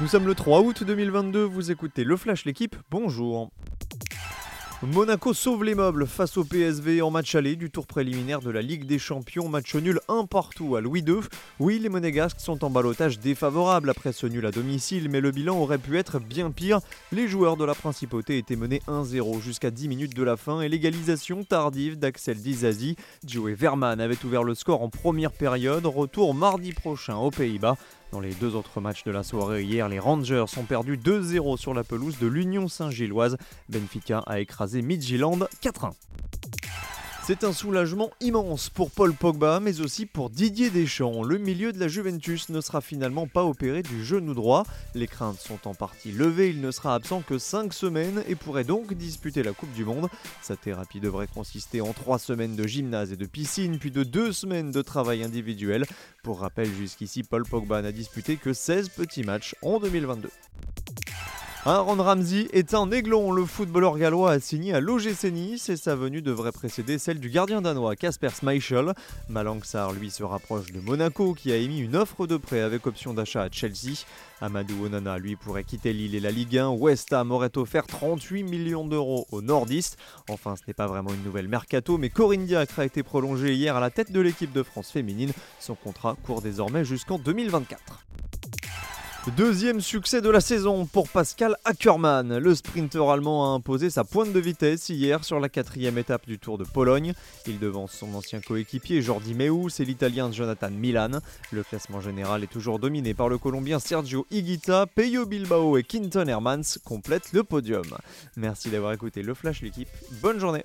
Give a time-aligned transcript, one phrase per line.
[0.00, 3.50] Nous sommes le 3 août 2022, vous écoutez Le Flash l'équipe, bonjour.
[4.82, 8.62] Monaco sauve les meubles face au PSV en match aller du tour préliminaire de la
[8.62, 11.20] Ligue des Champions, match nul un partout à Louis II.
[11.60, 15.56] Oui, les Monégasques sont en balotage défavorable après ce nul à domicile, mais le bilan
[15.58, 16.80] aurait pu être bien pire.
[17.12, 20.68] Les joueurs de la Principauté étaient menés 1-0 jusqu'à 10 minutes de la fin et
[20.68, 22.96] l'égalisation tardive d'Axel Dizazi.
[23.24, 27.76] Joey Verman avait ouvert le score en première période, retour mardi prochain aux Pays-Bas.
[28.12, 31.72] Dans les deux autres matchs de la soirée hier, les Rangers ont perdu 2-0 sur
[31.72, 33.38] la pelouse de l'Union Saint-Gilloise.
[33.70, 35.92] Benfica a écrasé Midtjylland 4-1.
[37.24, 41.22] C'est un soulagement immense pour Paul Pogba, mais aussi pour Didier Deschamps.
[41.22, 44.64] Le milieu de la Juventus ne sera finalement pas opéré du genou droit.
[44.96, 48.64] Les craintes sont en partie levées, il ne sera absent que 5 semaines et pourrait
[48.64, 50.08] donc disputer la Coupe du Monde.
[50.42, 54.32] Sa thérapie devrait consister en 3 semaines de gymnase et de piscine, puis de 2
[54.32, 55.86] semaines de travail individuel.
[56.24, 60.28] Pour rappel, jusqu'ici, Paul Pogba n'a disputé que 16 petits matchs en 2022.
[61.64, 63.30] Aaron Ramsey est un aiglon.
[63.30, 67.30] Le footballeur gallois a signé à l'OGC Nice et sa venue devrait précéder celle du
[67.30, 68.94] gardien danois Casper Schmeichel.
[69.28, 73.14] Malangsar, lui, se rapproche de Monaco qui a émis une offre de prêt avec option
[73.14, 74.04] d'achat à Chelsea.
[74.40, 76.70] Amadou Onana, lui, pourrait quitter Lille et la Ligue 1.
[76.70, 79.98] West Ham aurait offert 38 millions d'euros au nordiste.
[80.28, 83.76] Enfin, ce n'est pas vraiment une nouvelle mercato, mais Corinne Diacre a été prolongée hier
[83.76, 85.30] à la tête de l'équipe de France féminine.
[85.60, 88.04] Son contrat court désormais jusqu'en 2024.
[89.36, 92.38] Deuxième succès de la saison pour Pascal Ackermann.
[92.38, 96.40] Le sprinter allemand a imposé sa pointe de vitesse hier sur la quatrième étape du
[96.40, 97.14] Tour de Pologne.
[97.46, 101.20] Il devance son ancien coéquipier Jordi Meus et l'italien Jonathan Milan.
[101.52, 106.26] Le classement général est toujours dominé par le Colombien Sergio Higuita, Peyo Bilbao et Quinton
[106.26, 107.86] Hermans complètent le podium.
[108.36, 109.88] Merci d'avoir écouté le Flash l'équipe.
[110.20, 110.64] Bonne journée